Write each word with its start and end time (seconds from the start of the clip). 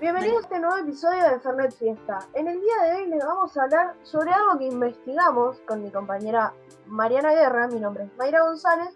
Bienvenidos 0.00 0.38
a 0.38 0.40
este 0.40 0.58
nuevo 0.60 0.78
episodio 0.78 1.22
de 1.24 1.40
Fernet 1.40 1.76
Fiesta. 1.76 2.20
En 2.32 2.48
el 2.48 2.58
día 2.58 2.86
de 2.86 2.94
hoy 2.94 3.10
les 3.10 3.22
vamos 3.22 3.54
a 3.54 3.64
hablar 3.64 3.94
sobre 4.02 4.32
algo 4.32 4.58
que 4.58 4.64
investigamos 4.64 5.58
con 5.68 5.82
mi 5.82 5.90
compañera 5.90 6.54
Mariana 6.86 7.34
Guerra, 7.34 7.68
mi 7.68 7.78
nombre 7.80 8.04
es 8.04 8.10
Mayra 8.16 8.40
González, 8.40 8.94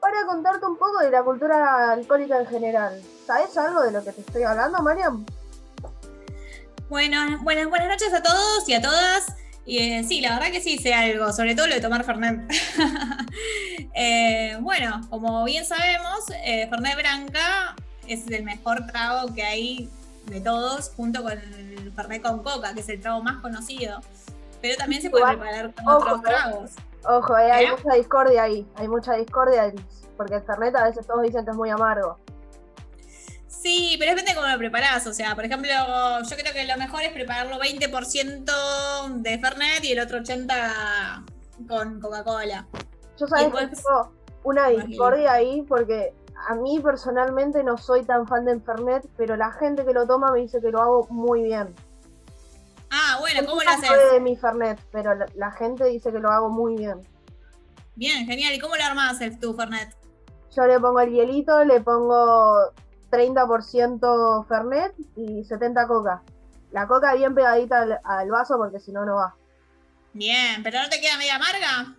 para 0.00 0.24
contarte 0.24 0.64
un 0.64 0.78
poco 0.78 1.00
de 1.00 1.10
la 1.10 1.22
cultura 1.22 1.92
alcohólica 1.92 2.40
en 2.40 2.46
general. 2.46 3.02
¿Sabes 3.26 3.58
algo 3.58 3.82
de 3.82 3.92
lo 3.92 4.02
que 4.02 4.12
te 4.12 4.22
estoy 4.22 4.44
hablando, 4.44 4.82
Mariam? 4.82 5.26
Bueno, 6.88 7.38
buenas, 7.42 7.68
buenas 7.68 7.88
noches 7.88 8.14
a 8.14 8.22
todos 8.22 8.66
y 8.70 8.72
a 8.72 8.80
todas. 8.80 9.26
Y 9.66 9.80
eh, 9.80 10.02
sí, 10.02 10.22
la 10.22 10.38
verdad 10.38 10.50
que 10.50 10.62
sí 10.62 10.78
sé 10.78 10.94
algo, 10.94 11.30
sobre 11.34 11.54
todo 11.54 11.66
lo 11.66 11.74
de 11.74 11.82
tomar 11.82 12.04
Fernet. 12.04 12.40
Eh, 13.94 14.56
bueno, 14.60 15.02
como 15.10 15.44
bien 15.44 15.66
sabemos, 15.66 16.20
eh, 16.46 16.66
Fernet 16.70 16.96
Branca 16.96 17.76
es 18.08 18.26
el 18.28 18.42
mejor 18.42 18.86
trago 18.86 19.34
que 19.34 19.42
hay 19.42 19.90
de 20.32 20.40
todos, 20.40 20.90
junto 20.96 21.22
con 21.22 21.32
el 21.32 21.92
Fernet 21.94 22.22
con 22.22 22.42
coca, 22.42 22.72
que 22.74 22.80
es 22.80 22.88
el 22.88 23.00
trago 23.00 23.22
más 23.22 23.40
conocido. 23.42 24.00
Pero 24.60 24.76
también 24.76 25.02
se 25.02 25.10
puede 25.10 25.26
preparar 25.26 25.74
con 25.74 25.88
otros 25.88 26.20
eh. 26.20 26.22
tragos. 26.24 26.70
Ojo, 27.04 27.36
eh, 27.36 27.50
hay 27.50 27.66
¿Eh? 27.66 27.70
mucha 27.70 27.94
discordia 27.94 28.44
ahí, 28.44 28.66
hay 28.76 28.88
mucha 28.88 29.14
discordia, 29.14 29.72
porque 30.16 30.36
el 30.36 30.42
Fernet 30.42 30.74
a 30.76 30.84
veces 30.84 31.06
todos 31.06 31.22
dicen 31.22 31.44
que 31.44 31.50
es 31.50 31.56
muy 31.56 31.68
amargo. 31.70 32.18
Sí, 33.48 33.96
pero 33.98 34.12
depende 34.12 34.32
de 34.32 34.36
cómo 34.36 34.48
lo 34.48 34.58
preparás. 34.58 35.06
O 35.06 35.12
sea, 35.12 35.34
por 35.34 35.44
ejemplo, 35.44 35.70
yo 35.70 36.36
creo 36.36 36.52
que 36.52 36.64
lo 36.64 36.76
mejor 36.78 37.02
es 37.02 37.12
prepararlo 37.12 37.58
20% 37.58 39.08
de 39.20 39.38
Fernet 39.38 39.84
y 39.84 39.92
el 39.92 40.00
otro 40.00 40.18
80% 40.18 41.26
con 41.68 42.00
Coca-Cola. 42.00 42.66
Yo 43.18 43.26
sabes 43.26 43.52
que 43.52 43.66
tengo 43.68 44.12
una 44.42 44.68
discordia 44.68 45.32
ahí 45.34 45.62
porque 45.68 46.12
a 46.48 46.54
mí 46.54 46.80
personalmente 46.80 47.62
no 47.62 47.76
soy 47.76 48.04
tan 48.04 48.26
fan 48.26 48.44
del 48.44 48.62
Fernet, 48.62 49.08
pero 49.16 49.36
la 49.36 49.52
gente 49.52 49.84
que 49.84 49.92
lo 49.92 50.06
toma 50.06 50.32
me 50.32 50.40
dice 50.40 50.60
que 50.60 50.70
lo 50.70 50.80
hago 50.80 51.06
muy 51.10 51.42
bien. 51.42 51.74
Ah, 52.90 53.16
bueno, 53.20 53.40
¿cómo 53.46 53.62
lo 53.62 53.70
haces? 53.70 53.90
de 54.12 54.20
mi 54.20 54.36
Fernet, 54.36 54.78
pero 54.90 55.14
la, 55.14 55.26
la 55.34 55.50
gente 55.52 55.84
dice 55.86 56.12
que 56.12 56.18
lo 56.18 56.30
hago 56.30 56.50
muy 56.50 56.76
bien. 56.76 57.00
Bien, 57.94 58.26
genial. 58.26 58.54
¿Y 58.54 58.58
cómo 58.58 58.76
lo 58.76 58.84
armás 58.84 59.20
el 59.20 59.38
tu 59.38 59.54
Fernet? 59.54 59.96
Yo 60.54 60.66
le 60.66 60.78
pongo 60.78 61.00
el 61.00 61.10
hielito, 61.10 61.64
le 61.64 61.80
pongo 61.80 62.72
30% 63.10 64.46
Fernet 64.46 64.94
y 65.16 65.44
70 65.44 65.86
coca. 65.86 66.22
La 66.70 66.86
coca 66.86 67.14
bien 67.14 67.34
pegadita 67.34 67.82
al, 67.82 68.00
al 68.04 68.30
vaso 68.30 68.56
porque 68.56 68.80
si 68.80 68.92
no, 68.92 69.04
no 69.04 69.16
va. 69.16 69.34
Bien, 70.12 70.62
pero 70.62 70.82
no 70.82 70.88
te 70.88 71.00
queda 71.00 71.16
media 71.16 71.36
amarga. 71.36 71.94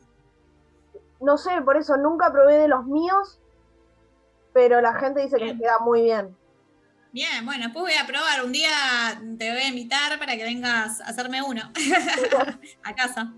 No 1.19 1.37
sé, 1.37 1.61
por 1.63 1.77
eso 1.77 1.97
nunca 1.97 2.31
probé 2.31 2.57
de 2.57 2.67
los 2.67 2.85
míos, 2.85 3.39
pero 4.53 4.81
la 4.81 4.93
gente 4.93 5.21
dice 5.21 5.37
que 5.37 5.45
Bien. 5.45 5.57
queda 5.59 5.79
muy 5.79 6.03
bien. 6.03 6.35
Bien, 7.11 7.45
bueno, 7.45 7.65
después 7.65 7.83
voy 7.83 7.93
a 7.93 8.07
probar. 8.07 8.43
Un 8.43 8.51
día 8.51 8.69
te 9.37 9.51
voy 9.51 9.61
a 9.61 9.67
invitar 9.67 10.17
para 10.17 10.35
que 10.35 10.43
vengas 10.43 10.99
a 11.01 11.05
hacerme 11.05 11.41
uno 11.41 11.61
a 12.83 12.95
casa. 12.95 13.33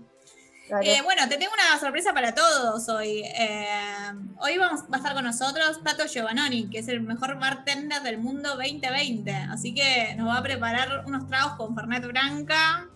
Eh, 0.82 1.00
bueno, 1.04 1.28
te 1.28 1.36
tengo 1.36 1.52
una 1.52 1.78
sorpresa 1.78 2.12
para 2.12 2.34
todos 2.34 2.88
hoy. 2.88 3.22
Eh, 3.24 4.12
hoy 4.40 4.58
vamos, 4.58 4.82
va 4.84 4.94
a 4.94 4.96
estar 4.96 5.14
con 5.14 5.24
nosotros 5.24 5.82
Tato 5.84 6.06
Giovannoni, 6.06 6.68
que 6.70 6.78
es 6.78 6.88
el 6.88 7.02
mejor 7.02 7.38
bartender 7.38 8.02
del 8.02 8.18
mundo 8.18 8.56
2020. 8.56 9.30
Así 9.30 9.74
que 9.74 10.14
nos 10.16 10.28
va 10.28 10.38
a 10.38 10.42
preparar 10.42 11.04
unos 11.06 11.28
tragos 11.28 11.52
con 11.56 11.74
Fernet 11.76 12.04
Branca, 12.06 12.88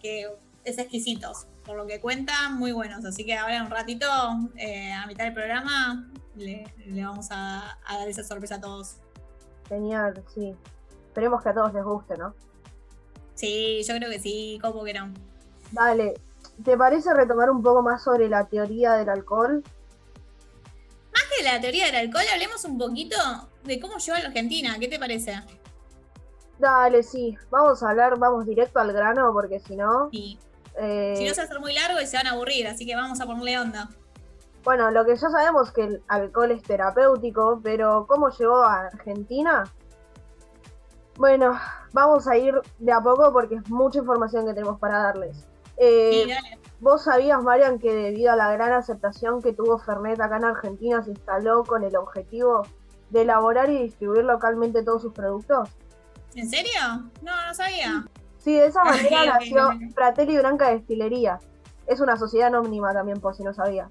que 0.00 0.28
es 0.64 0.78
exquisitos. 0.78 1.46
Por 1.70 1.78
lo 1.78 1.86
que 1.86 2.00
cuenta, 2.00 2.50
muy 2.50 2.72
buenos. 2.72 3.04
Así 3.04 3.24
que 3.24 3.36
ahora 3.38 3.58
en 3.58 3.62
un 3.62 3.70
ratito, 3.70 4.04
eh, 4.56 4.92
a 4.92 5.06
mitad 5.06 5.22
del 5.22 5.34
programa, 5.34 6.10
le, 6.34 6.64
le 6.84 7.04
vamos 7.04 7.28
a, 7.30 7.78
a 7.86 7.96
dar 7.96 8.08
esa 8.08 8.24
sorpresa 8.24 8.56
a 8.56 8.60
todos. 8.60 8.96
Genial, 9.68 10.20
sí. 10.34 10.52
Esperemos 11.06 11.40
que 11.40 11.48
a 11.50 11.54
todos 11.54 11.72
les 11.72 11.84
guste, 11.84 12.16
¿no? 12.16 12.34
Sí, 13.36 13.84
yo 13.86 13.94
creo 13.94 14.10
que 14.10 14.18
sí, 14.18 14.58
¿cómo 14.60 14.82
que 14.82 14.94
no? 14.94 15.14
Dale, 15.70 16.14
¿te 16.64 16.76
parece 16.76 17.14
retomar 17.14 17.48
un 17.50 17.62
poco 17.62 17.82
más 17.82 18.02
sobre 18.02 18.28
la 18.28 18.48
teoría 18.48 18.94
del 18.94 19.08
alcohol? 19.08 19.62
Más 21.12 21.22
que 21.36 21.44
la 21.44 21.60
teoría 21.60 21.86
del 21.86 21.94
alcohol, 21.94 22.24
hablemos 22.32 22.64
un 22.64 22.78
poquito 22.78 23.16
de 23.62 23.78
cómo 23.78 23.98
llegó 23.98 24.16
a 24.16 24.20
la 24.22 24.26
Argentina. 24.26 24.76
¿Qué 24.80 24.88
te 24.88 24.98
parece? 24.98 25.40
Dale, 26.58 27.04
sí, 27.04 27.38
vamos 27.48 27.80
a 27.84 27.90
hablar, 27.90 28.18
vamos 28.18 28.44
directo 28.44 28.80
al 28.80 28.92
grano 28.92 29.32
porque 29.32 29.60
si 29.60 29.76
no... 29.76 30.08
Y 30.10 30.36
eh, 30.80 31.14
si 31.16 31.24
no 31.24 31.34
se 31.34 31.40
va 31.40 31.42
a 31.42 31.46
hacer 31.46 31.60
muy 31.60 31.74
largo 31.74 32.00
y 32.00 32.06
se 32.06 32.16
van 32.16 32.26
a 32.26 32.30
aburrir, 32.30 32.66
así 32.66 32.86
que 32.86 32.96
vamos 32.96 33.20
a 33.20 33.26
ponerle 33.26 33.58
onda. 33.58 33.90
Bueno, 34.64 34.90
lo 34.90 35.04
que 35.04 35.16
ya 35.16 35.28
sabemos 35.30 35.68
es 35.68 35.74
que 35.74 35.84
el 35.84 36.02
alcohol 36.08 36.50
es 36.50 36.62
terapéutico, 36.62 37.60
pero 37.62 38.06
¿cómo 38.06 38.30
llegó 38.30 38.62
a 38.62 38.86
Argentina? 38.86 39.64
Bueno, 41.16 41.58
vamos 41.92 42.26
a 42.26 42.36
ir 42.36 42.54
de 42.78 42.92
a 42.92 43.00
poco 43.00 43.32
porque 43.32 43.56
es 43.56 43.68
mucha 43.68 43.98
información 43.98 44.46
que 44.46 44.54
tenemos 44.54 44.78
para 44.78 44.98
darles. 45.02 45.46
Eh, 45.76 46.24
Sí, 46.24 46.30
dale. 46.30 46.58
¿Vos 46.80 47.04
sabías, 47.04 47.42
Marian, 47.42 47.78
que 47.78 47.92
debido 47.92 48.32
a 48.32 48.36
la 48.36 48.50
gran 48.52 48.72
aceptación 48.72 49.42
que 49.42 49.52
tuvo 49.52 49.78
Fernet 49.78 50.18
acá 50.18 50.38
en 50.38 50.44
Argentina, 50.44 51.02
se 51.02 51.10
instaló 51.10 51.62
con 51.64 51.84
el 51.84 51.94
objetivo 51.94 52.66
de 53.10 53.22
elaborar 53.22 53.68
y 53.68 53.82
distribuir 53.82 54.24
localmente 54.24 54.82
todos 54.82 55.02
sus 55.02 55.12
productos? 55.12 55.68
¿En 56.34 56.48
serio? 56.48 56.80
No, 57.22 57.46
no 57.46 57.54
sabía. 57.54 58.06
Sí, 58.42 58.54
de 58.54 58.66
esa 58.66 58.80
Ah, 58.82 58.90
manera 58.90 59.20
ok, 59.22 59.26
nació. 59.26 59.70
Fratelli 59.94 60.36
Branca 60.38 60.70
Destilería. 60.70 61.38
Es 61.86 62.00
una 62.00 62.16
sociedad 62.16 62.48
anónima 62.48 62.92
también, 62.92 63.20
por 63.20 63.34
si 63.36 63.42
no 63.42 63.52
sabía. 63.52 63.88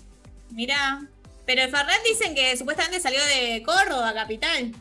Mirá. 0.51 1.01
Pero 1.45 1.61
el 1.63 1.69
Fernet 1.71 2.03
dicen 2.07 2.33
que 2.35 2.55
supuestamente 2.57 2.99
salió 2.99 3.19
de 3.25 3.63
Córdoba, 3.63 4.13
capital. 4.13 4.71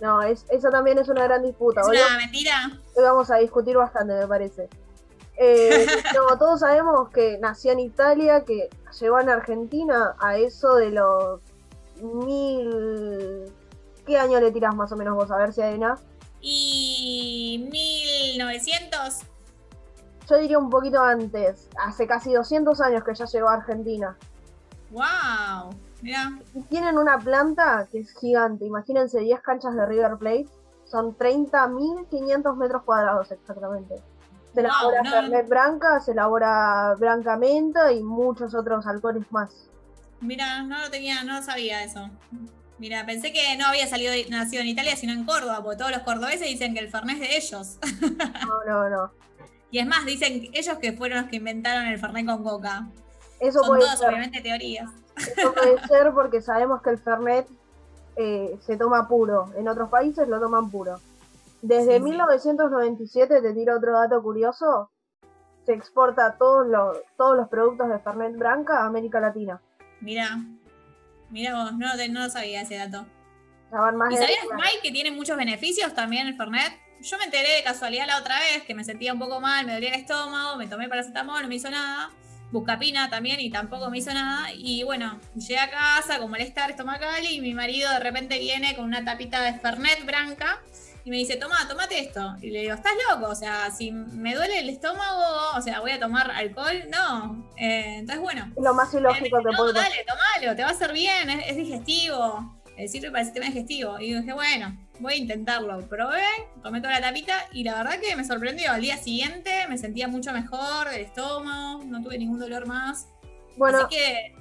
No, 0.00 0.20
es, 0.22 0.44
eso 0.50 0.68
también 0.70 0.98
es 0.98 1.08
una 1.08 1.24
gran 1.24 1.42
disputa. 1.42 1.80
¿Es 1.80 1.86
Hoy, 1.88 1.96
una 1.96 2.18
mentira? 2.18 2.70
hoy 2.96 3.02
vamos 3.02 3.30
a 3.30 3.36
discutir 3.36 3.76
bastante, 3.76 4.14
me 4.14 4.26
parece. 4.26 4.68
Eh, 5.38 5.86
no, 6.14 6.38
todos 6.38 6.60
sabemos 6.60 7.08
que 7.10 7.38
nació 7.38 7.72
en 7.72 7.80
Italia, 7.80 8.44
que 8.44 8.68
llegó 9.00 9.20
en 9.20 9.28
Argentina 9.30 10.14
a 10.18 10.36
eso 10.36 10.74
de 10.76 10.90
los 10.90 11.40
mil... 12.02 13.52
¿Qué 14.06 14.16
año 14.18 14.38
le 14.40 14.52
tirás 14.52 14.74
más 14.74 14.92
o 14.92 14.96
menos 14.96 15.14
vos? 15.16 15.30
A 15.30 15.36
ver 15.36 15.52
si 15.52 15.62
adivinás. 15.62 16.00
Y 16.40 17.68
1900. 18.36 19.20
Yo 20.28 20.36
diría 20.38 20.58
un 20.58 20.70
poquito 20.70 21.00
antes, 21.02 21.68
hace 21.84 22.06
casi 22.06 22.32
200 22.32 22.80
años 22.80 23.04
que 23.04 23.14
ya 23.14 23.24
llegó 23.26 23.48
a 23.48 23.54
Argentina. 23.54 24.16
¡Wow! 24.90 25.70
Mirá. 26.02 26.38
Y 26.54 26.62
tienen 26.62 26.98
una 26.98 27.18
planta 27.18 27.86
que 27.90 28.00
es 28.00 28.12
gigante, 28.18 28.64
imagínense 28.66 29.20
10 29.20 29.40
canchas 29.40 29.74
de 29.74 29.86
River 29.86 30.16
Plate, 30.18 30.48
son 30.84 31.16
30.500 31.16 32.56
metros 32.56 32.82
cuadrados 32.82 33.30
exactamente. 33.32 33.96
Se 34.54 34.62
Wow, 34.62 34.70
elabora 34.70 35.02
no. 35.02 35.10
Fernet 35.10 35.48
Branca, 35.48 36.00
se 36.00 36.12
elabora 36.12 36.94
Branca 36.98 37.36
Menta 37.36 37.92
y 37.92 38.02
muchos 38.02 38.54
otros 38.54 38.86
alcoholes 38.86 39.30
más. 39.30 39.68
Mira, 40.20 40.62
no 40.62 40.80
lo 40.80 40.90
tenía, 40.90 41.22
no 41.24 41.36
lo 41.36 41.42
sabía 41.42 41.84
eso. 41.84 42.08
Mira, 42.78 43.06
pensé 43.06 43.32
que 43.32 43.56
no 43.56 43.66
había 43.66 43.86
salido 43.86 44.12
nacido 44.30 44.62
en 44.62 44.68
Italia, 44.68 44.96
sino 44.96 45.12
en 45.12 45.24
Córdoba, 45.24 45.62
porque 45.62 45.78
todos 45.78 45.90
los 45.92 46.00
cordobeses 46.02 46.46
dicen 46.46 46.74
que 46.74 46.80
el 46.80 46.90
Fernet 46.90 47.16
es 47.16 47.20
de 47.20 47.36
ellos. 47.36 47.78
No, 48.46 48.64
no, 48.66 48.90
no. 48.90 49.10
Y 49.70 49.80
es 49.80 49.86
más, 49.86 50.06
dicen 50.06 50.48
ellos 50.52 50.78
que 50.78 50.92
fueron 50.92 51.22
los 51.22 51.28
que 51.28 51.36
inventaron 51.36 51.86
el 51.86 51.98
Fernet 51.98 52.24
con 52.24 52.44
coca. 52.44 52.86
Eso 53.40 53.58
Son 53.58 53.68
puede 53.68 53.80
todas 53.82 53.98
ser. 53.98 54.08
obviamente 54.08 54.40
teorías. 54.40 54.88
Eso 55.36 55.52
puede 55.52 55.78
ser 55.88 56.12
porque 56.14 56.40
sabemos 56.40 56.80
que 56.82 56.90
el 56.90 56.98
Fernet 56.98 57.46
eh, 58.16 58.56
se 58.64 58.76
toma 58.76 59.08
puro. 59.08 59.52
En 59.56 59.66
otros 59.68 59.90
países 59.90 60.28
lo 60.28 60.38
toman 60.40 60.70
puro. 60.70 61.00
Desde 61.62 61.94
Sí, 61.94 61.98
sí. 61.98 62.00
1997, 62.04 63.42
te 63.42 63.52
tiro 63.54 63.76
otro 63.76 63.92
dato 63.92 64.22
curioso, 64.22 64.90
se 65.66 65.72
exporta 65.72 66.36
todos 66.38 66.66
los, 66.68 66.98
todos 67.16 67.36
los 67.36 67.48
productos 67.48 67.88
de 67.88 67.98
Fernet 67.98 68.36
Branca 68.36 68.78
a 68.82 68.86
América 68.86 69.18
Latina. 69.20 69.60
Mira, 70.00 70.38
mira 71.30 71.54
vos, 71.54 71.72
no, 71.74 71.88
no 72.08 72.30
sabía 72.30 72.62
ese 72.62 72.76
dato. 72.76 73.06
Más 73.70 74.10
¿Y 74.10 74.14
de 74.14 74.20
sabías, 74.20 74.42
10 74.42 74.52
años. 74.52 74.62
Mike, 74.64 74.80
que 74.82 74.92
tiene 74.92 75.10
muchos 75.10 75.36
beneficios 75.36 75.94
también 75.94 76.26
el 76.26 76.36
Fernet? 76.36 76.72
Yo 77.00 77.18
me 77.18 77.24
enteré 77.24 77.56
de 77.56 77.62
casualidad 77.62 78.06
la 78.06 78.18
otra 78.18 78.38
vez 78.38 78.62
que 78.62 78.74
me 78.74 78.84
sentía 78.84 79.12
un 79.12 79.18
poco 79.18 79.40
mal, 79.40 79.66
me 79.66 79.74
dolía 79.74 79.90
el 79.90 80.00
estómago, 80.00 80.56
me 80.56 80.66
tomé 80.66 80.88
paracetamol, 80.88 81.42
no 81.42 81.48
me 81.48 81.56
hizo 81.56 81.70
nada. 81.70 82.10
Buscapina 82.52 83.10
también 83.10 83.40
y 83.40 83.50
tampoco 83.50 83.90
me 83.90 83.98
hizo 83.98 84.14
nada. 84.14 84.52
Y 84.54 84.84
bueno, 84.84 85.20
llegué 85.34 85.58
a 85.58 85.70
casa 85.70 86.18
con 86.18 86.30
malestar 86.30 86.70
estomacal 86.70 87.24
y 87.28 87.40
mi 87.40 87.54
marido 87.54 87.90
de 87.90 87.98
repente 87.98 88.38
viene 88.38 88.74
con 88.76 88.84
una 88.84 89.04
tapita 89.04 89.42
de 89.42 89.58
Fernet 89.58 90.06
Branca 90.06 90.62
y 91.06 91.10
me 91.10 91.18
dice, 91.18 91.36
toma, 91.36 91.56
tomate 91.68 92.00
esto. 92.00 92.34
Y 92.42 92.50
le 92.50 92.62
digo, 92.62 92.74
¿estás 92.74 92.90
loco? 93.08 93.30
O 93.30 93.34
sea, 93.36 93.70
si 93.70 93.92
me 93.92 94.34
duele 94.34 94.58
el 94.58 94.68
estómago, 94.68 95.22
o 95.56 95.62
sea, 95.62 95.78
voy 95.78 95.92
a 95.92 96.00
tomar 96.00 96.28
alcohol, 96.32 96.82
no. 96.90 97.48
Eh, 97.56 97.98
entonces, 97.98 98.20
bueno, 98.20 98.50
lo 98.60 98.74
más 98.74 98.92
ilógico 98.92 99.38
que 99.38 99.52
no, 99.52 99.56
puede 99.56 99.72
pasar. 99.72 99.88
dale, 99.88 100.04
tomalo, 100.04 100.56
te 100.56 100.62
va 100.62 100.68
a 100.68 100.72
hacer 100.72 100.92
bien, 100.92 101.30
es, 101.30 101.50
es 101.50 101.56
digestivo. 101.56 102.60
eh, 102.76 102.88
sirve 102.88 103.12
para 103.12 103.20
el 103.20 103.26
sistema 103.26 103.46
digestivo. 103.46 104.00
Y 104.00 104.14
dije, 104.14 104.32
bueno, 104.32 104.76
voy 104.98 105.12
a 105.12 105.16
intentarlo. 105.16 105.78
Probé, 105.88 106.24
tomé 106.60 106.80
toda 106.80 106.94
la 106.94 107.00
tapita 107.00 107.46
y 107.52 107.62
la 107.62 107.76
verdad 107.76 108.00
que 108.00 108.16
me 108.16 108.24
sorprendió. 108.24 108.72
Al 108.72 108.80
día 108.80 108.96
siguiente 108.96 109.52
me 109.68 109.78
sentía 109.78 110.08
mucho 110.08 110.32
mejor 110.32 110.90
del 110.90 111.02
estómago, 111.02 111.84
no 111.84 112.02
tuve 112.02 112.18
ningún 112.18 112.40
dolor 112.40 112.66
más. 112.66 113.06
Bueno, 113.56 113.78
Así 113.78 113.96
que, 113.96 114.34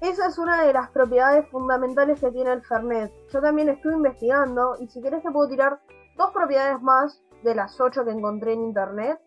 esa 0.00 0.26
es 0.28 0.38
una 0.38 0.64
de 0.64 0.72
las 0.72 0.90
propiedades 0.90 1.48
fundamentales 1.50 2.20
que 2.20 2.30
tiene 2.30 2.52
el 2.52 2.62
Fernet. 2.64 3.12
Yo 3.32 3.40
también 3.40 3.68
estuve 3.68 3.94
investigando 3.94 4.76
y 4.80 4.88
si 4.88 5.00
querés 5.02 5.22
te 5.22 5.30
puedo 5.30 5.48
tirar 5.48 5.80
dos 6.16 6.30
propiedades 6.32 6.80
más 6.82 7.22
de 7.42 7.54
las 7.54 7.80
ocho 7.80 8.04
que 8.04 8.10
encontré 8.10 8.52
en 8.54 8.62
internet 8.62 9.18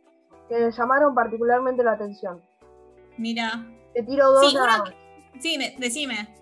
que 0.49 0.59
me 0.59 0.71
llamaron 0.71 1.15
particularmente 1.15 1.83
la 1.83 1.93
atención. 1.93 2.41
Mira. 3.17 3.65
Te 3.93 4.03
tiro 4.03 4.31
dos. 4.31 4.49
Sí, 4.49 4.55
nada. 4.55 4.83
Sí, 5.39 5.57
me- 5.57 5.75
decime. 5.79 6.35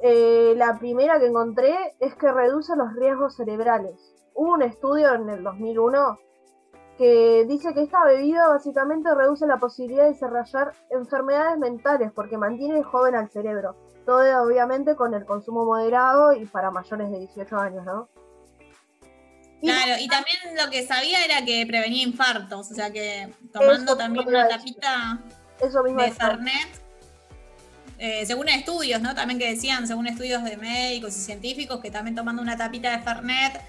Eh, 0.00 0.54
la 0.56 0.78
primera 0.78 1.18
que 1.20 1.26
encontré 1.26 1.74
es 2.00 2.14
que 2.16 2.30
reduce 2.32 2.74
los 2.76 2.92
riesgos 2.96 3.36
cerebrales. 3.36 3.94
Hubo 4.34 4.54
un 4.54 4.62
estudio 4.62 5.14
en 5.14 5.28
el 5.28 5.42
2001 5.44 6.18
que 7.02 7.44
dice 7.48 7.74
que 7.74 7.82
esta 7.82 8.04
bebida 8.04 8.46
básicamente 8.46 9.12
reduce 9.12 9.44
la 9.44 9.56
posibilidad 9.56 10.04
de 10.04 10.12
desarrollar 10.12 10.72
enfermedades 10.88 11.58
mentales 11.58 12.12
porque 12.14 12.38
mantiene 12.38 12.84
joven 12.84 13.16
al 13.16 13.28
cerebro. 13.28 13.76
Todo 14.06 14.20
obviamente 14.44 14.94
con 14.94 15.12
el 15.12 15.24
consumo 15.24 15.64
moderado 15.64 16.32
y 16.32 16.46
para 16.46 16.70
mayores 16.70 17.10
de 17.10 17.18
18 17.18 17.56
años, 17.56 17.84
¿no? 17.84 18.08
Y 19.60 19.66
Claro, 19.66 19.94
y 20.00 20.06
también 20.06 20.36
lo 20.56 20.70
que 20.70 20.86
sabía 20.86 21.24
era 21.24 21.44
que 21.44 21.66
prevenía 21.66 22.04
infartos, 22.04 22.70
o 22.70 22.74
sea 22.74 22.92
que 22.92 23.34
tomando 23.52 23.96
también 23.96 24.28
una 24.28 24.46
tapita 24.46 25.20
eso 25.60 25.82
mismo 25.82 26.02
de 26.02 26.12
Fernet, 26.12 26.68
eh, 27.98 28.24
según 28.26 28.48
estudios, 28.48 29.02
¿no? 29.02 29.12
También 29.16 29.40
que 29.40 29.50
decían, 29.50 29.88
según 29.88 30.06
estudios 30.06 30.44
de 30.44 30.56
médicos 30.56 31.16
y 31.16 31.20
científicos, 31.20 31.80
que 31.80 31.90
también 31.90 32.14
tomando 32.14 32.42
una 32.42 32.56
tapita 32.56 32.96
de 32.96 33.02
Fernet 33.02 33.60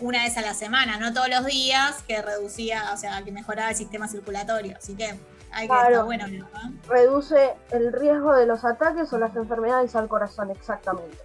una 0.00 0.24
vez 0.24 0.36
a 0.36 0.42
la 0.42 0.54
semana, 0.54 0.98
no 0.98 1.12
todos 1.12 1.28
los 1.28 1.44
días, 1.46 2.02
que 2.06 2.20
reducía, 2.22 2.92
o 2.92 2.96
sea, 2.96 3.22
que 3.22 3.32
mejoraba 3.32 3.70
el 3.70 3.76
sistema 3.76 4.08
circulatorio. 4.08 4.76
Así 4.76 4.94
que 4.94 5.14
hay 5.52 5.62
que 5.62 5.74
Claro. 5.74 5.88
estar 5.88 6.04
bueno, 6.04 6.26
¿no? 6.28 6.48
reduce 6.88 7.54
el 7.70 7.92
riesgo 7.92 8.34
de 8.34 8.46
los 8.46 8.64
ataques 8.64 9.12
o 9.12 9.18
las 9.18 9.34
enfermedades 9.34 9.96
al 9.96 10.08
corazón, 10.08 10.50
exactamente. 10.50 11.16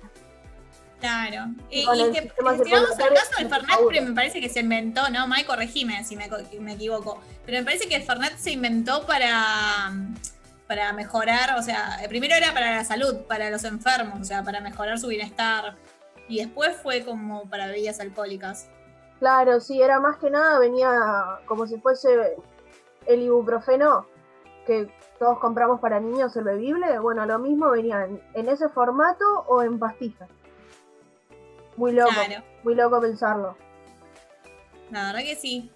Claro. 0.99 1.47
Y 1.69 1.85
que, 2.13 2.29
que 2.29 2.63
llegamos 2.63 2.91
al 2.91 3.13
caso 3.13 3.31
del 3.37 3.49
Fernet, 3.49 4.03
me 4.07 4.15
parece 4.15 4.39
que 4.39 4.47
se 4.47 4.61
inventó, 4.61 5.09
¿no? 5.09 5.27
May, 5.27 5.43
corregime 5.43 6.01
si 6.05 6.15
me, 6.15 6.29
me 6.61 6.73
equivoco. 6.73 7.19
Pero 7.45 7.57
me 7.57 7.65
parece 7.65 7.89
que 7.89 7.95
el 7.95 8.03
Fernet 8.03 8.37
se 8.37 8.51
inventó 8.51 9.05
para, 9.05 9.91
para 10.65 10.93
mejorar, 10.93 11.55
o 11.59 11.61
sea, 11.61 11.99
primero 12.07 12.35
era 12.35 12.53
para 12.53 12.73
la 12.77 12.85
salud, 12.85 13.17
para 13.27 13.49
los 13.49 13.65
enfermos, 13.65 14.21
o 14.21 14.23
sea, 14.23 14.43
para 14.43 14.61
mejorar 14.61 14.97
su 14.97 15.07
bienestar. 15.07 15.75
Y 16.27 16.39
después 16.39 16.75
fue 16.77 17.03
como 17.03 17.49
para 17.49 17.67
bebidas 17.67 17.99
alcohólicas. 17.99 18.69
Claro, 19.19 19.59
sí, 19.59 19.81
era 19.81 19.99
más 19.99 20.17
que 20.17 20.29
nada, 20.29 20.59
venía 20.59 20.89
como 21.45 21.67
si 21.67 21.77
fuese 21.77 22.35
el 23.05 23.21
ibuprofeno 23.21 24.05
que 24.65 24.89
todos 25.19 25.39
compramos 25.39 25.79
para 25.79 25.99
niños, 25.99 26.35
el 26.35 26.43
bebible. 26.45 26.99
Bueno, 26.99 27.25
lo 27.25 27.39
mismo 27.39 27.69
venía 27.69 28.05
en, 28.05 28.21
en 28.33 28.49
ese 28.49 28.69
formato 28.69 29.25
o 29.47 29.61
en 29.61 29.77
pastillas. 29.79 30.29
Muy 31.77 31.91
loco, 31.91 32.11
Claro. 32.13 32.43
muy 32.63 32.75
loco 32.75 33.01
pensarlo. 33.01 33.57
La 34.91 35.07
verdad 35.07 35.21
que 35.21 35.35
sí. 35.35 35.71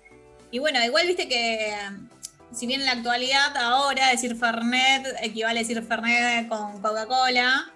Y 0.51 0.59
bueno, 0.59 0.83
igual 0.83 1.07
viste 1.07 1.27
que 1.27 1.73
si 2.51 2.67
bien 2.67 2.79
en 2.81 2.85
la 2.85 2.93
actualidad 2.93 3.55
ahora 3.57 4.07
decir 4.09 4.35
Fernet 4.35 5.05
equivale 5.21 5.59
a 5.59 5.61
decir 5.63 5.81
Fernet 5.83 6.47
con 6.47 6.81
Coca-Cola, 6.81 7.71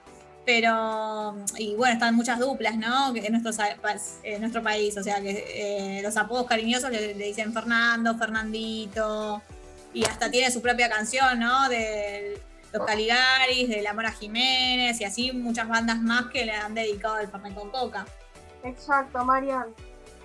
pero 0.46 1.36
y 1.58 1.76
bueno, 1.76 1.94
están 1.94 2.16
muchas 2.16 2.40
duplas, 2.40 2.76
¿no? 2.78 3.14
Que 3.14 3.20
En 3.26 3.32
nuestro, 3.34 3.54
sa- 3.54 3.76
pa- 3.82 3.96
en 4.24 4.42
nuestro 4.42 4.64
país, 4.64 4.98
o 4.98 5.04
sea 5.04 5.22
que 5.22 5.46
eh, 6.00 6.02
los 6.02 6.18
apodos 6.18 6.48
cariñosos 6.48 6.90
le, 6.92 7.14
le 7.16 7.26
dicen 7.26 7.54
Fernando, 7.54 8.18
Fernandito, 8.18 9.42
y 9.94 10.06
hasta 10.06 10.32
tiene 10.32 10.52
su 10.52 10.62
propia 10.62 10.90
canción, 10.90 11.40
¿no? 11.40 11.70
De 11.70 12.42
los 12.74 12.86
Caligaris, 12.86 13.68
de 13.70 13.82
la 13.82 13.94
Mora 13.94 14.12
Jiménez, 14.12 15.00
y 15.02 15.04
así 15.04 15.32
muchas 15.34 15.68
bandas 15.68 16.00
más 16.00 16.28
que 16.28 16.46
le 16.46 16.54
han 16.54 16.74
dedicado 16.74 17.20
el 17.20 17.28
Fernet 17.28 17.54
con 17.54 17.70
Coca. 17.70 18.06
Exacto, 18.64 19.24
Marian. 19.26 19.66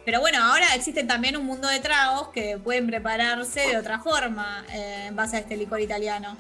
Pero 0.05 0.21
bueno, 0.21 0.39
ahora 0.41 0.67
existen 0.77 1.09
también 1.09 1.37
un 1.37 1.45
mundo 1.45 1.67
de 1.67 1.81
tragos 1.81 2.29
que 2.29 2.59
pueden 2.59 2.87
prepararse 2.87 3.61
de 3.69 3.77
otra 3.77 3.99
forma 3.99 4.65
eh, 4.73 5.07
en 5.09 5.17
base 5.17 5.37
a 5.37 5.41
este 5.41 5.57
licor 5.57 5.81
italiano. 5.81 6.37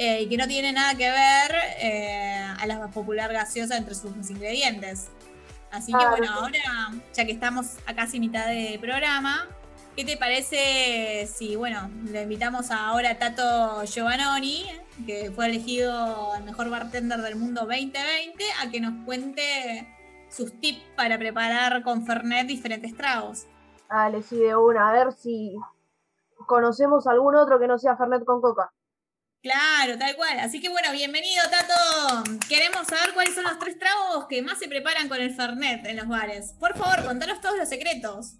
Eh, 0.00 0.22
y 0.22 0.28
que 0.28 0.36
no 0.36 0.46
tiene 0.46 0.72
nada 0.72 0.94
que 0.94 1.10
ver 1.10 1.56
eh, 1.80 2.40
a 2.56 2.64
la 2.66 2.78
más 2.78 2.92
popular 2.92 3.32
gaseosa 3.32 3.76
entre 3.76 3.96
sus 3.96 4.30
ingredientes. 4.30 5.10
Así 5.72 5.90
que 5.90 5.98
Claro. 5.98 6.10
bueno, 6.12 6.32
ahora, 6.32 6.92
ya 7.12 7.24
que 7.24 7.32
estamos 7.32 7.78
a 7.84 7.94
casi 7.96 8.20
mitad 8.20 8.46
de 8.46 8.78
programa, 8.80 9.48
¿qué 9.96 10.04
te 10.04 10.16
parece 10.16 11.26
si, 11.26 11.56
bueno, 11.56 11.90
le 12.04 12.22
invitamos 12.22 12.70
ahora 12.70 13.10
a 13.10 13.18
Tato 13.18 13.82
Giovannoni, 13.86 14.66
que 15.04 15.32
fue 15.34 15.46
elegido 15.46 16.36
el 16.36 16.44
mejor 16.44 16.70
bartender 16.70 17.20
del 17.20 17.34
mundo 17.34 17.62
2020, 17.62 18.44
a 18.62 18.70
que 18.70 18.80
nos 18.80 19.04
cuente 19.04 19.92
sus 20.30 20.60
tips 20.60 20.80
para 20.94 21.18
preparar 21.18 21.82
con 21.82 22.06
Fernet 22.06 22.46
diferentes 22.46 22.96
tragos. 22.96 23.48
Dale, 23.90 24.22
sí, 24.22 24.36
de 24.36 24.54
una, 24.54 24.90
a 24.90 24.92
ver 24.92 25.12
si 25.12 25.56
conocemos 26.46 27.08
algún 27.08 27.34
otro 27.34 27.58
que 27.58 27.66
no 27.66 27.78
sea 27.78 27.96
Fernet 27.96 28.24
con 28.24 28.40
coca. 28.40 28.70
Claro, 29.42 29.96
tal 29.98 30.16
cual. 30.16 30.40
Así 30.40 30.60
que 30.60 30.68
bueno, 30.68 30.90
bienvenido 30.92 31.42
Tato. 31.50 32.38
Queremos 32.48 32.86
saber 32.88 33.14
cuáles 33.14 33.34
son 33.34 33.44
los 33.44 33.58
tres 33.58 33.78
tragos 33.78 34.26
que 34.28 34.42
más 34.42 34.58
se 34.58 34.68
preparan 34.68 35.08
con 35.08 35.20
el 35.20 35.30
Fernet 35.30 35.86
en 35.86 35.96
los 35.96 36.08
bares. 36.08 36.54
Por 36.58 36.76
favor, 36.76 37.04
contanos 37.06 37.40
todos 37.40 37.56
los 37.56 37.68
secretos. 37.68 38.36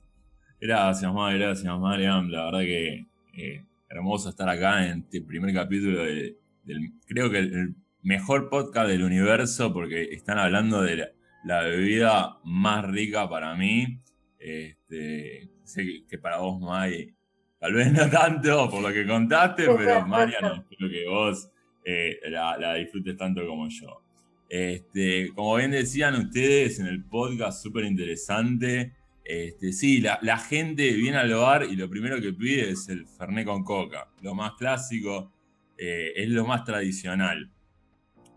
Gracias, 0.61 1.12
Madre, 1.12 1.39
gracias, 1.39 1.79
Mariam. 1.79 2.29
La 2.31 2.47
verdad 2.47 2.61
que 2.61 3.06
eh, 3.35 3.65
hermoso 3.89 4.29
estar 4.31 4.49
acá 4.49 4.87
en 4.87 5.00
este 5.05 5.21
primer 5.23 5.55
capítulo 5.55 6.03
de- 6.03 6.37
del, 6.65 6.81
creo 7.06 7.31
que 7.31 7.39
el, 7.39 7.77
mejor 8.03 8.49
podcast 8.49 8.89
del 8.89 9.03
universo 9.03 9.73
porque 9.73 10.03
están 10.12 10.39
hablando 10.39 10.83
de 10.83 11.12
la, 11.45 11.62
bebida 11.62 12.39
más 12.45 12.85
rica 12.85 13.29
para 13.29 13.55
mí. 13.55 14.00
Este, 14.39 15.49
sé 15.65 15.85
que, 15.85 16.06
que 16.09 16.19
para 16.19 16.39
vos, 16.39 16.61
May, 16.61 17.15
tal 17.61 17.73
vez 17.75 17.93
no 17.93 18.09
tanto 18.09 18.71
por 18.71 18.83
lo 18.83 18.93
que 18.93 19.07
contaste, 19.07 19.63
pero 19.65 19.77
ser, 19.79 19.85
puede 19.87 20.05
Marian, 20.07 20.41
ser. 20.41 20.53
espero 20.71 20.91
que 20.91 21.09
vos 21.09 21.51
eh, 21.85 22.21
la, 22.31 22.57
la 22.59 22.75
disfrutes 22.75 23.17
tanto 23.17 23.47
como 23.47 23.69
yo. 23.69 24.03
Este, 24.49 25.31
como 25.35 25.57
bien 25.57 25.71
decían 25.73 26.15
ustedes 26.15 26.79
en 26.79 26.87
el 26.87 27.05
podcast, 27.05 27.63
súper 27.63 27.85
interesante. 27.85 28.95
Este, 29.25 29.73
sí, 29.73 30.01
la, 30.01 30.19
la 30.23 30.39
gente 30.39 30.91
viene 30.93 31.19
al 31.19 31.33
bar 31.35 31.67
y 31.71 31.77
lo 31.77 31.91
primero 31.91 32.21
que 32.21 32.33
pide 32.33 32.71
es 32.71 32.89
el 32.89 33.07
Fernet 33.07 33.45
con 33.47 33.63
coca. 33.63 34.09
Lo 34.23 34.35
más 34.35 34.53
clásico, 34.55 35.33
eh, 35.77 36.12
es 36.17 36.31
lo 36.31 36.47
más 36.47 36.65
tradicional. 36.65 37.50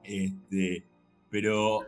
Este, 0.03 0.85
pero 1.29 1.79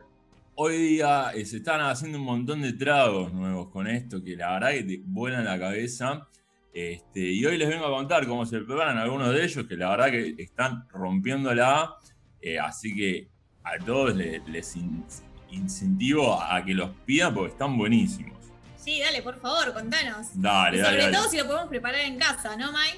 hoy 0.56 0.78
día 0.78 1.32
eh, 1.36 1.44
se 1.46 1.58
están 1.58 1.82
haciendo 1.82 2.18
un 2.18 2.24
montón 2.26 2.62
de 2.62 2.74
tragos 2.74 3.34
nuevos 3.34 3.70
con 3.70 3.88
esto 3.88 4.24
que 4.24 4.38
la 4.38 4.54
verdad 4.54 4.72
que 4.72 4.84
te 4.84 5.02
vuelan 5.06 5.44
la 5.46 5.60
cabeza. 5.60 6.28
Este, 6.74 7.20
y 7.20 7.46
hoy 7.46 7.58
les 7.58 7.70
vengo 7.70 7.86
a 7.86 7.90
contar 7.92 8.26
cómo 8.28 8.46
se 8.46 8.60
preparan 8.60 8.98
algunos 8.98 9.32
de 9.34 9.44
ellos 9.44 9.66
que 9.68 9.76
la 9.78 9.90
verdad 9.92 10.10
que 10.12 10.36
están 10.40 10.88
rompiéndola. 10.90 11.96
Eh, 12.42 12.60
así 12.60 12.96
que 12.96 13.28
a 13.64 13.78
todos 13.86 14.16
les, 14.16 14.46
les 14.48 14.76
in- 14.76 15.06
incentivo 15.52 16.42
a 16.42 16.64
que 16.66 16.74
los 16.74 16.90
pidan 17.06 17.34
porque 17.34 17.52
están 17.52 17.78
buenísimos. 17.78 18.34
Sí, 18.76 19.00
dale, 19.00 19.22
por 19.22 19.40
favor, 19.40 19.72
contanos. 19.74 20.28
Dale, 20.34 20.78
y 20.78 20.82
dale, 20.82 20.92
sobre 20.94 21.04
dale. 21.12 21.18
todo 21.18 21.30
si 21.30 21.38
lo 21.38 21.46
podemos 21.46 21.68
preparar 21.70 22.02
en 22.02 22.18
casa, 22.18 22.58
¿no, 22.58 22.72
Mai? 22.72 22.90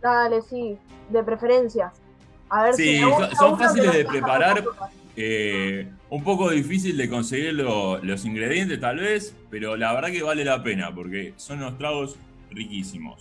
Dale, 0.00 0.42
sí, 0.42 0.76
de 1.08 1.24
preferencia. 1.24 1.92
A 2.50 2.64
ver 2.64 2.74
Sí, 2.74 2.98
si 2.98 3.02
gusta 3.02 3.34
son- 3.34 3.58
fáciles 3.58 3.92
de 3.92 4.04
preparar. 4.04 4.62
Eh, 5.16 5.88
un 6.10 6.22
poco 6.24 6.50
difícil 6.50 6.96
de 6.96 7.08
conseguir 7.08 7.54
lo- 7.54 7.98
los 8.04 8.24
ingredientes 8.24 8.78
tal 8.80 8.98
vez, 8.98 9.34
pero 9.50 9.76
la 9.76 9.92
verdad 9.94 10.10
que 10.10 10.22
vale 10.22 10.44
la 10.44 10.62
pena 10.62 10.94
porque 10.94 11.32
son 11.36 11.58
unos 11.58 11.78
tragos 11.78 12.16
riquísimos. 12.54 13.20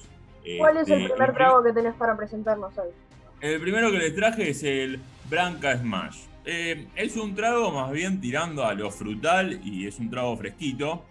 ¿Cuál 0.57 0.77
es 0.77 0.87
el 0.89 0.93
Este, 1.01 1.09
primer 1.13 1.29
prim- 1.29 1.35
trago 1.37 1.63
que 1.63 1.71
tenés 1.73 1.93
para 1.95 2.15
presentarnos 2.17 2.77
hoy? 2.77 2.89
El 3.41 3.59
primero 3.61 3.91
que 3.91 3.97
les 3.97 4.15
traje 4.15 4.49
es 4.49 4.63
el 4.63 4.99
Branca 5.29 5.77
Smash. 5.77 6.17
Eh, 6.45 6.87
es 6.95 7.15
un 7.15 7.33
trago 7.35 7.71
más 7.71 7.91
bien 7.91 8.19
tirando 8.19 8.65
a 8.65 8.73
lo 8.73 8.91
frutal 8.91 9.59
y 9.63 9.87
es 9.87 9.99
un 9.99 10.09
trago 10.09 10.35
fresquito. 10.37 11.05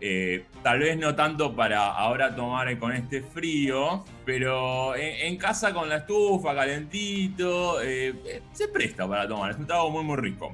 Eh, 0.00 0.44
tal 0.62 0.78
vez 0.78 0.96
no 0.96 1.14
tanto 1.16 1.54
para 1.56 1.88
ahora 1.92 2.34
tomar 2.34 2.76
con 2.78 2.92
este 2.92 3.20
frío, 3.20 4.04
pero 4.24 4.94
en, 4.94 5.26
en 5.26 5.36
casa 5.36 5.72
con 5.74 5.88
la 5.88 5.96
estufa, 5.96 6.54
calentito, 6.54 7.80
eh, 7.82 8.14
eh, 8.24 8.42
se 8.52 8.68
presta 8.68 9.08
para 9.08 9.26
tomar. 9.26 9.50
Es 9.52 9.56
un 9.58 9.66
trago 9.66 9.90
muy, 9.90 10.04
muy 10.04 10.16
rico. 10.16 10.52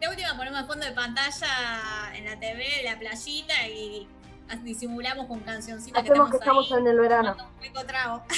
De 0.00 0.08
última 0.08 0.36
ponemos 0.36 0.66
fondo 0.66 0.86
de 0.86 0.92
pantalla 0.92 2.12
en 2.16 2.24
la 2.24 2.38
TV, 2.40 2.64
la 2.84 2.98
playita 2.98 3.68
y 3.68 4.08
disimulamos 4.62 5.26
con 5.26 5.40
cancioncitas 5.40 6.02
Hacemos 6.02 6.30
que 6.30 6.36
estamos 6.36 6.66
estamos 6.66 6.72
ahí. 6.72 6.78
en 6.80 6.86
el 6.88 7.00
verano. 7.00 7.36
un 7.60 7.86
trago. 7.86 8.22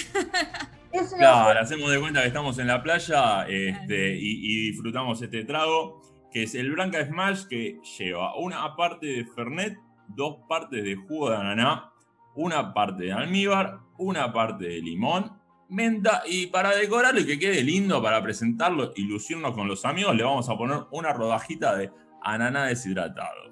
Claro, 1.16 1.58
hacemos 1.58 1.90
de 1.90 1.98
cuenta 1.98 2.20
que 2.20 2.26
estamos 2.26 2.58
en 2.58 2.66
la 2.66 2.82
playa 2.82 3.46
este, 3.48 4.14
y, 4.14 4.40
y 4.42 4.70
disfrutamos 4.72 5.22
este 5.22 5.42
trago, 5.44 6.02
que 6.30 6.42
es 6.42 6.54
el 6.54 6.70
Branca 6.70 7.02
Smash, 7.02 7.46
que 7.46 7.80
lleva 7.98 8.36
una 8.36 8.76
parte 8.76 9.06
de 9.06 9.24
Fernet, 9.24 9.78
dos 10.08 10.36
partes 10.46 10.84
de 10.84 10.96
jugo 10.96 11.30
de 11.30 11.36
ananá, 11.36 11.90
una 12.34 12.74
parte 12.74 13.04
de 13.04 13.12
almíbar, 13.12 13.78
una 13.96 14.32
parte 14.34 14.64
de 14.66 14.80
limón, 14.80 15.32
menta, 15.68 16.22
y 16.26 16.48
para 16.48 16.76
decorarlo 16.76 17.20
y 17.20 17.26
que 17.26 17.38
quede 17.38 17.62
lindo 17.62 18.02
para 18.02 18.22
presentarlo 18.22 18.92
y 18.94 19.04
lucirnos 19.04 19.52
con 19.52 19.68
los 19.68 19.86
amigos, 19.86 20.14
le 20.14 20.24
vamos 20.24 20.48
a 20.50 20.56
poner 20.56 20.80
una 20.90 21.12
rodajita 21.14 21.74
de 21.74 21.90
ananá 22.22 22.66
deshidratado. 22.66 23.50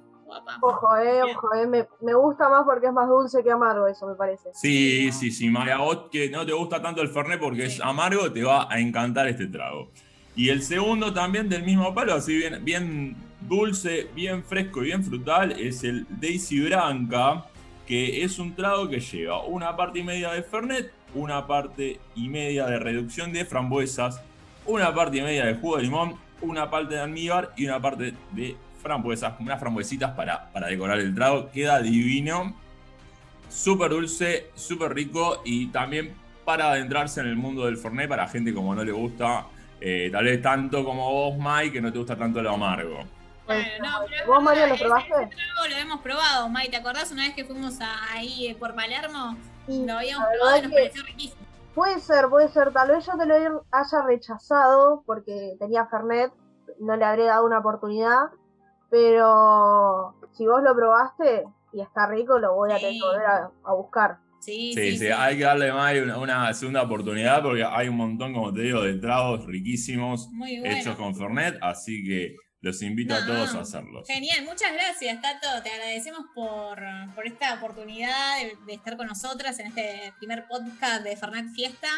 Ojo, 0.61 0.97
eh, 0.97 1.23
ojo, 1.23 1.55
eh. 1.55 1.67
Me, 1.67 1.87
me 2.01 2.15
gusta 2.15 2.49
más 2.49 2.65
porque 2.65 2.87
es 2.87 2.93
más 2.93 3.09
dulce 3.09 3.43
que 3.43 3.51
amargo, 3.51 3.87
eso 3.87 4.07
me 4.07 4.15
parece. 4.15 4.51
Sí, 4.55 5.11
sí, 5.13 5.31
sí, 5.31 5.49
Maya, 5.49 5.79
vos 5.79 6.09
que 6.11 6.31
no 6.31 6.45
te 6.47 6.53
gusta 6.53 6.81
tanto 6.81 7.03
el 7.03 7.09
Fernet 7.09 7.41
porque 7.41 7.67
es 7.67 7.81
amargo, 7.81 8.31
te 8.33 8.43
va 8.43 8.73
a 8.73 8.79
encantar 8.79 9.29
este 9.29 9.47
trago. 9.47 9.91
Y 10.37 10.49
el 10.49 10.63
segundo 10.63 11.13
también 11.13 11.49
del 11.49 11.65
mismo 11.65 11.93
palo, 11.93 12.15
así 12.15 12.37
bien, 12.37 12.65
bien 12.65 13.17
dulce, 13.41 14.09
bien 14.15 14.45
fresco 14.45 14.83
y 14.83 14.87
bien 14.87 15.05
frutal, 15.05 15.53
es 15.53 15.83
el 15.85 16.07
Daisy 16.09 16.61
Branca, 16.61 17.47
que 17.87 18.23
es 18.23 18.39
un 18.39 18.55
trago 18.55 18.89
que 18.89 19.01
lleva 19.01 19.45
una 19.45 19.77
parte 19.77 19.99
y 19.99 20.05
media 20.05 20.31
de 20.33 20.43
Fernet, 20.43 20.93
una 21.15 21.47
parte 21.47 22.01
y 22.15 22.29
media 22.29 22.67
de 22.67 22.79
reducción 22.79 23.33
de 23.33 23.45
frambuesas, 23.45 24.23
una 24.67 24.95
parte 24.95 25.19
y 25.19 25.23
media 25.23 25.47
de 25.47 25.55
jugo 25.55 25.77
de 25.77 25.83
limón, 25.83 26.15
una 26.41 26.71
parte 26.71 26.95
de 26.95 27.01
almíbar 27.01 27.53
y 27.57 27.67
una 27.67 27.81
parte 27.81 28.15
de 28.31 28.57
frambuesas, 28.81 29.35
unas 29.41 29.61
frambuesitas 29.61 30.13
para, 30.13 30.51
para 30.53 30.67
decorar 30.69 30.99
el 30.99 31.15
trago. 31.15 31.51
Queda 31.51 31.81
divino 31.81 32.55
súper 33.49 33.91
dulce, 33.91 34.51
súper 34.55 34.95
rico 34.95 35.43
y 35.45 35.67
también 35.69 36.15
para 36.45 36.71
adentrarse 36.71 37.21
en 37.21 37.27
el 37.27 37.37
mundo 37.37 37.67
del 37.67 37.77
Fernet 37.77 38.09
para 38.09 38.27
gente 38.29 38.53
como 38.55 38.75
no 38.75 38.83
le 38.85 38.93
gusta, 38.93 39.47
eh, 39.81 40.09
tal 40.13 40.25
vez 40.25 40.41
tanto 40.43 40.85
como 40.85 41.11
vos, 41.13 41.37
Mike, 41.39 41.73
que 41.73 41.81
no 41.81 41.93
te 41.93 41.99
gusta 41.99 42.17
tanto 42.17 42.43
lo 42.43 42.51
amargo. 42.55 43.05
Bueno, 43.47 43.69
no, 43.83 43.89
pero 44.09 44.27
¿Vos, 44.33 44.43
María, 44.43 44.67
lo 44.69 44.77
probaste? 44.77 45.11
ese- 45.13 45.23
ese 45.25 45.35
trago 45.35 45.69
lo 45.69 45.77
hemos 45.77 46.01
probado, 46.01 46.49
May. 46.49 46.69
¿Te 46.69 46.77
acordás 46.77 47.11
una 47.11 47.23
vez 47.25 47.35
que 47.35 47.45
fuimos 47.45 47.81
a- 47.81 48.13
ahí 48.13 48.47
eh, 48.49 48.55
por 48.55 48.75
Palermo? 48.75 49.37
Y 49.67 49.85
Lo 49.87 49.99
habíamos 49.99 50.29
probado 50.37 50.59
y 50.59 50.63
nos 50.63 50.73
pareció 50.73 51.03
riquísimo. 51.03 51.41
Puede 51.75 52.01
ser, 52.01 52.29
puede 52.29 52.49
ser. 52.49 52.73
Tal 52.73 52.89
vez 52.89 53.05
yo 53.07 53.13
te 53.17 53.27
lo 53.27 53.35
haya 53.73 54.03
rechazado 54.07 55.03
porque 55.07 55.57
tenía 55.59 55.87
Fernet, 55.87 56.33
no 56.79 56.97
le 56.97 57.05
habré 57.05 57.25
dado 57.25 57.45
una 57.47 57.59
oportunidad. 57.59 58.27
Pero 58.91 60.15
si 60.33 60.47
vos 60.47 60.63
lo 60.63 60.75
probaste 60.75 61.45
y 61.73 61.81
está 61.81 62.07
rico, 62.09 62.39
lo 62.39 62.55
voy 62.55 62.73
a 62.73 62.77
tener 62.77 62.95
que 62.95 63.01
volver 63.01 63.27
a, 63.27 63.51
a 63.65 63.75
buscar. 63.75 64.19
Sí, 64.41 64.73
Sí, 64.73 64.75
sí, 64.75 64.91
sí, 64.93 64.99
sí. 64.99 65.07
hay 65.09 65.37
que 65.37 65.45
darle 65.45 65.71
más 65.71 65.95
una, 65.97 66.19
una 66.19 66.55
segunda 66.55 66.83
oportunidad 66.83 67.43
porque 67.43 67.63
hay 67.63 67.89
un 67.89 67.97
montón, 67.97 68.33
como 68.33 68.53
te 68.53 68.63
digo, 68.63 68.81
de 68.83 68.95
tragos 68.95 69.45
riquísimos 69.45 70.29
bueno. 70.33 70.65
hechos 70.67 70.97
con 70.97 71.15
Fernet, 71.15 71.59
así 71.61 72.03
que 72.03 72.37
los 72.63 72.81
invito 72.83 73.15
a 73.15 73.25
todos 73.27 73.55
a 73.55 73.61
hacerlos. 73.61 74.07
Genial, 74.07 74.45
muchas 74.45 74.73
gracias, 74.73 75.21
Tato. 75.21 75.63
Te 75.63 75.71
agradecemos 75.71 76.25
por, 76.35 76.79
por 77.15 77.27
esta 77.27 77.55
oportunidad 77.55 78.39
de, 78.39 78.57
de 78.67 78.75
estar 78.75 78.97
con 78.97 79.07
nosotras 79.07 79.59
en 79.61 79.69
este 79.69 80.13
primer 80.19 80.47
podcast 80.49 81.03
de 81.05 81.17
Fernet 81.17 81.51
Fiesta. 81.55 81.89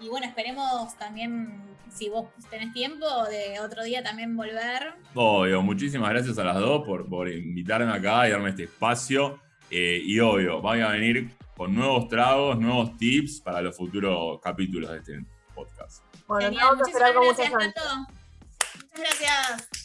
Y 0.00 0.08
bueno, 0.08 0.26
esperemos 0.26 0.96
también, 0.98 1.62
si 1.90 2.08
vos 2.08 2.26
tenés 2.50 2.72
tiempo, 2.72 3.06
de 3.24 3.60
otro 3.60 3.84
día 3.84 4.02
también 4.02 4.36
volver. 4.36 4.94
Obvio, 5.14 5.62
muchísimas 5.62 6.10
gracias 6.10 6.38
a 6.38 6.44
las 6.44 6.56
dos 6.56 6.84
por, 6.84 7.08
por 7.08 7.28
invitarme 7.28 7.92
acá 7.92 8.28
y 8.28 8.32
darme 8.32 8.50
este 8.50 8.64
espacio. 8.64 9.38
Eh, 9.70 10.00
y 10.04 10.20
obvio, 10.20 10.60
van 10.60 10.82
a 10.82 10.88
venir 10.88 11.30
con 11.56 11.74
nuevos 11.74 12.08
tragos, 12.08 12.58
nuevos 12.58 12.96
tips 12.96 13.40
para 13.40 13.62
los 13.62 13.76
futuros 13.76 14.40
capítulos 14.40 14.90
de 14.90 14.98
este 14.98 15.24
podcast. 15.54 16.04
Bueno, 16.26 16.48
Genial, 16.48 16.76
muchísimas 16.76 17.14
muchas 17.14 17.36
gracias. 17.36 17.74
Tato. 17.74 17.96
Muchas 18.74 18.98
gracias. 18.98 19.83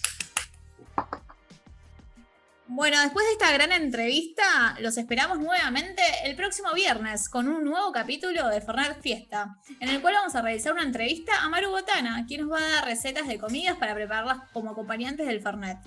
Bueno, 2.71 3.01
después 3.01 3.25
de 3.25 3.31
esta 3.31 3.51
gran 3.51 3.71
entrevista, 3.71 4.75
los 4.79 4.95
esperamos 4.99 5.39
nuevamente 5.39 6.03
el 6.23 6.35
próximo 6.35 6.71
viernes 6.75 7.27
con 7.27 7.47
un 7.47 7.63
nuevo 7.63 7.91
capítulo 7.91 8.47
de 8.47 8.61
Fernet 8.61 9.01
Fiesta, 9.01 9.57
en 9.79 9.89
el 9.89 9.99
cual 10.03 10.13
vamos 10.13 10.35
a 10.35 10.43
realizar 10.43 10.73
una 10.73 10.83
entrevista 10.83 11.31
a 11.41 11.49
Maru 11.49 11.71
Botana, 11.71 12.25
quien 12.27 12.41
nos 12.41 12.51
va 12.51 12.59
a 12.59 12.69
dar 12.69 12.85
recetas 12.85 13.27
de 13.27 13.39
comidas 13.39 13.75
para 13.77 13.95
prepararlas 13.95 14.51
como 14.53 14.69
acompañantes 14.69 15.25
del 15.25 15.41
Fernet. 15.41 15.79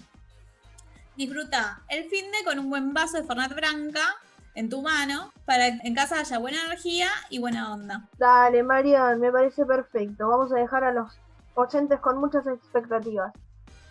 Disfruta 1.17 1.85
el 1.89 2.11
fin 2.11 2.25
de 2.33 2.45
con 2.45 2.59
un 2.59 2.69
buen 2.69 2.93
vaso 2.93 3.17
de 3.17 3.23
Fernet 3.23 3.55
Branca 3.55 4.17
en 4.57 4.69
tu 4.69 4.83
mano, 4.83 5.33
para 5.45 5.67
que 5.67 5.87
en 5.87 5.95
casa 5.95 6.19
haya 6.19 6.39
buena 6.39 6.65
energía 6.65 7.07
y 7.31 7.39
buena 7.39 7.73
onda. 7.73 8.09
Dale, 8.19 8.65
Marian, 8.65 9.21
me 9.21 9.31
parece 9.31 9.65
perfecto. 9.65 10.29
Vamos 10.29 10.51
a 10.51 10.57
dejar 10.57 10.83
a 10.83 10.93
los 10.93 11.17
oyentes 11.55 12.01
con 12.01 12.19
muchas 12.19 12.45
expectativas. 12.49 13.33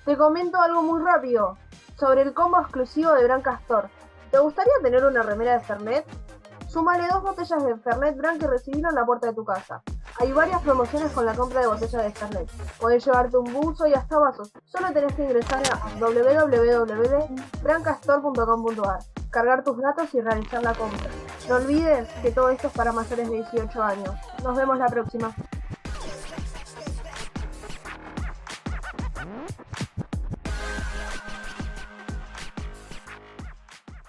Te 0.05 0.17
comento 0.17 0.59
algo 0.59 0.81
muy 0.81 1.01
rápido 1.03 1.57
sobre 1.95 2.23
el 2.23 2.33
combo 2.33 2.59
exclusivo 2.59 3.13
de 3.13 3.25
Branca 3.25 3.59
Store. 3.61 3.87
¿Te 4.31 4.39
gustaría 4.39 4.73
tener 4.81 5.05
una 5.05 5.21
remera 5.21 5.53
de 5.53 5.59
Fernet? 5.59 6.03
Súmale 6.67 7.07
dos 7.07 7.21
botellas 7.21 7.63
de 7.63 7.77
Fernet 7.77 8.17
Branca 8.17 8.45
y 8.45 8.47
recibirlo 8.49 8.89
en 8.89 8.95
la 8.95 9.05
puerta 9.05 9.27
de 9.27 9.33
tu 9.33 9.45
casa. 9.45 9.83
Hay 10.19 10.31
varias 10.31 10.59
promociones 10.63 11.11
con 11.11 11.23
la 11.25 11.35
compra 11.35 11.61
de 11.61 11.67
botellas 11.67 12.03
de 12.03 12.11
Fernet. 12.11 12.49
Puedes 12.79 13.05
llevarte 13.05 13.37
un 13.37 13.53
buzo 13.53 13.85
y 13.85 13.93
hasta 13.93 14.17
vasos. 14.17 14.51
Solo 14.65 14.91
tenés 14.91 15.13
que 15.13 15.21
ingresar 15.23 15.61
a 15.71 15.77
www.brancastore.com.ar, 15.99 18.99
cargar 19.29 19.63
tus 19.63 19.77
datos 19.77 20.11
y 20.15 20.21
realizar 20.21 20.63
la 20.63 20.73
compra. 20.73 21.11
No 21.47 21.57
olvides 21.57 22.09
que 22.23 22.31
todo 22.31 22.49
esto 22.49 22.65
es 22.67 22.73
para 22.73 22.91
mayores 22.91 23.29
de 23.29 23.35
18 23.35 23.83
años. 23.83 24.15
Nos 24.43 24.57
vemos 24.57 24.79
la 24.79 24.87
próxima. 24.87 25.31